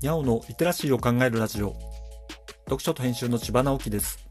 [0.00, 1.74] にゃおのリテラシーを考えるラジオ。
[2.66, 4.24] 読書と編集の千葉直樹です。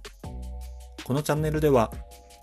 [1.03, 1.91] このチャンネルでは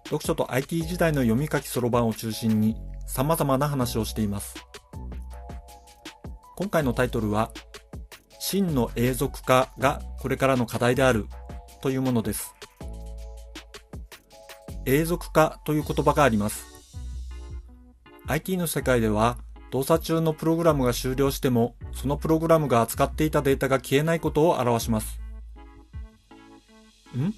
[0.05, 4.57] 読書と IT 時代の読み書きそろばんを中心に様々な話をしています。
[6.57, 7.51] 今回のタイトルは
[8.39, 11.25] 真の永続化がこれからの課題である
[11.81, 12.55] というものです。
[14.85, 16.67] 永続化という言葉があります。
[18.27, 19.39] IT の世界では
[19.75, 25.19] 動作中のプログラムが終了しても、そのプログラムが扱っていたデータが消えないことを表します。
[27.19, 27.35] ん？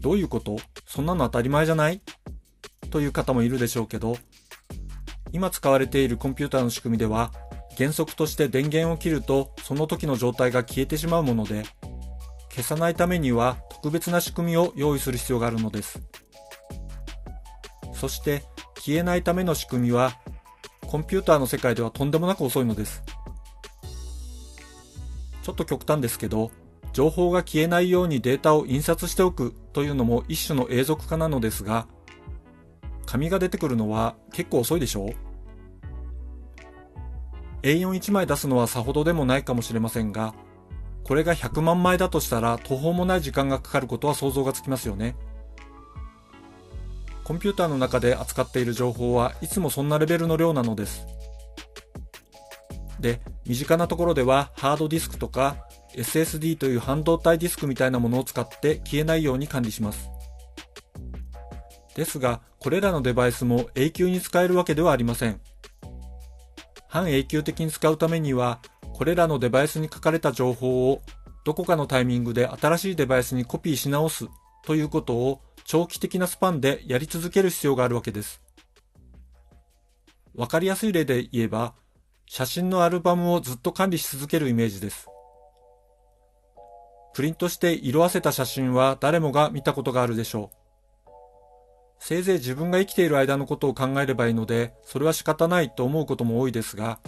[0.00, 0.56] どういうこと？
[0.86, 2.00] そんなの当たり前じゃない？
[2.90, 4.16] という方もいるでしょうけど、
[5.32, 7.30] 今使われているコンピューターの仕組みでは、
[7.76, 11.64] 原則として電源を切るとその時の状態が消えてしまうもので、
[12.48, 16.00] 消さないためには特別な仕組みを用意する必要があるのです。
[17.92, 18.44] そして
[18.76, 20.12] 消えないための仕組みは
[20.96, 23.02] コンピューターの世界ではとんでもなく遅いのです。
[25.42, 26.50] ちょっと極端ですけど、
[26.94, 31.86] 情報が消えないようにデータを印刷しておくというのも一種の永続化なのですが、
[33.04, 35.14] 紙が出てくるのは結構遅いでしょう
[37.60, 40.34] ?A41 枚出すのはさほどでもないかもしれませんが、
[41.04, 45.14] これが100万枚だとしたら途方もない時間がかかることは想像がつきますよね。
[47.26, 51.04] コンピューターの中で扱っている情報はいつもそんなレベルの量なのです。
[53.00, 55.56] で、身近なところではハードディスクとか
[55.96, 60.08] SSD という半導体ディスクみたいなものを使って消えないように管理します。
[61.96, 65.40] ですが、これらのデバイスも永久に使えるわけではありません。
[66.86, 68.60] 半永久的に使うためには、
[68.94, 71.02] これらのデバイスに書かれた情報を
[71.44, 74.28] どこかのタイミングで新しいデバイスにコピーし直す
[74.64, 78.40] ということを長期的なスパンでやり続ける必要があるわけです。
[80.36, 81.74] わかりやすい例で言えば、
[82.26, 85.08] 写真のアルバムをずっと管理し続けるイメージです。
[87.14, 90.56] プリントして色あせた写真は誰もが見たことがあるでしょう。
[91.98, 97.00] せいぜい自分が生きている間のことを考えればいいので、それは仕方ないと思うことも多いですが、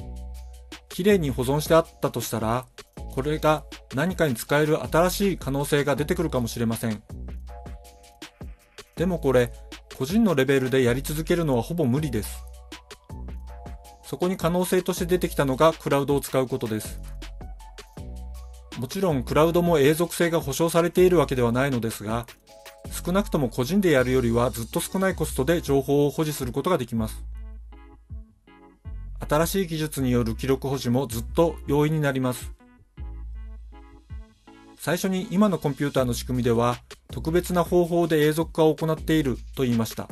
[0.89, 2.67] 綺麗に保存してあったとしたら、
[3.13, 3.65] これが
[3.95, 7.03] 何かに使える新しい可能性が出てくるかもしれません。
[8.99, 9.53] でもこれ、
[9.97, 12.43] 個人のレベルでやり続けるのはほぼ無理です。
[14.03, 17.01] そこに可能性として出てきたのがクラウドを使うことです。
[18.77, 22.27] もちろんクラウドも永続性が保証されているわけではないのですが、
[22.91, 27.23] 少なくとも個人でやるよりはずっと少ないコストで情報を保持することができます。
[29.29, 32.51] 新しい技術による記録保持もずっと容易になります。
[34.77, 36.79] 最初に今のコンピューターの仕組みでは
[37.19, 40.09] 特別な方法で永続化を行っていると言いました。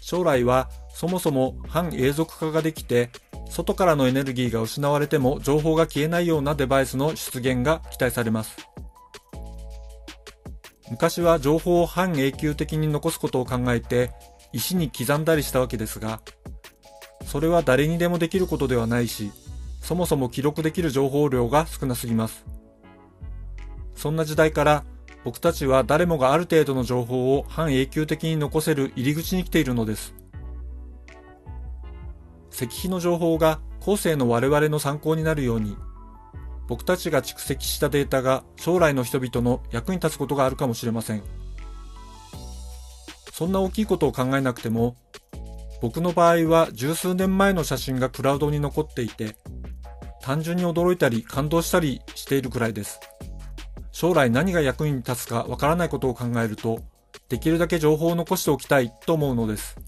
[0.00, 3.10] 将来はそもそも反永続化ができて
[3.48, 8.56] 外からのエネルギーが失われても情報が消えないようなデバイスの出現が期待されます。
[10.90, 14.10] 昔は情報を半永久的に残すことを考えて
[14.52, 16.20] 石に刻んだりしたわけですが、
[17.24, 19.30] それは誰にでもできることではないし、
[19.80, 22.44] そもそも記録できる情報量が少なすぎます。
[23.94, 24.84] そんな時代から
[25.24, 30.14] 僕たちは誰もがある程度の情報を半永久的に残せる入り口に来ているのです。
[32.52, 35.76] 石碑の情報が後世の我々の参考になるように、
[36.68, 41.22] 僕たちが蓄積したデータが将来の人々の役に立つことがあるかもしれません。
[43.32, 44.96] そんな大きいことを考えなくても、
[45.82, 49.36] 僕の場合は十数年前の写真がクラウドに残っていて、
[50.22, 53.00] 単純に驚いたり感動したりしているくらいです。
[53.94, 56.80] 将来何が役に立つかわからないことを考えると、
[57.28, 59.78] できるだけ情報を残しておきたいと思うのです。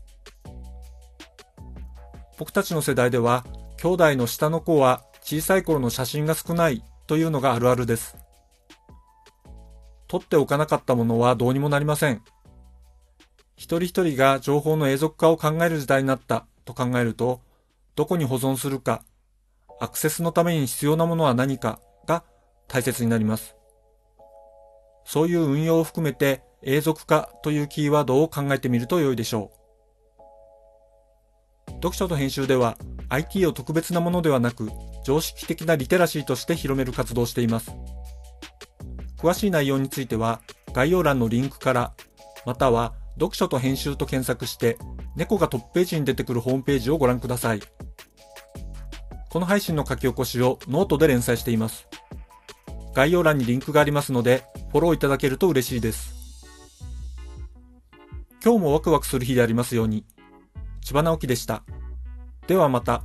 [2.39, 3.45] 僕たちの世代では、
[3.79, 8.17] 兄弟の下の子は小さい頃の写真が少ないというのがあるあるです。
[10.07, 12.23] 取っておかなかったものはどうにもなりません。
[13.57, 17.41] 一人一人が情報の永続化を考える時代になったと考えると、
[17.97, 19.03] どこに保存するか、
[19.81, 22.23] アクセスのために必要なものは何かが
[22.69, 23.57] 大切になります。
[25.07, 29.53] そういう運用を含めて永続化というキーワードを考えてみると良いでしょ
[31.69, 31.73] う。
[31.75, 32.77] 読書と編集では
[33.09, 34.69] IT を特別なものではなく
[35.05, 37.71] 常識的なリテラシーとして広める活動をしています。
[39.19, 40.41] 詳しい内容については
[40.73, 41.95] 概要欄のリンクから
[42.45, 44.77] または読書と編集と検索して
[45.15, 47.61] 猫がトップページに出てくるホームページをご覧ください。
[49.31, 51.87] この配信の書き起こしをノートで連載しています。
[52.95, 54.43] 概要欄にリンクがありますので、
[54.77, 56.15] フォローいただけると嬉しいです。
[58.45, 60.05] 今日もワクワクする日でありますように。
[60.83, 61.63] 千葉直樹でした。
[62.47, 63.03] ではまた。